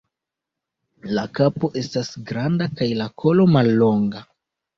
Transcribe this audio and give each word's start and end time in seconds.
La 1.17 1.25
kapo 1.39 1.69
estas 1.81 2.09
granda 2.31 2.69
kaj 2.81 2.89
la 3.03 3.09
kolo 3.25 3.47
mallonga. 3.59 4.25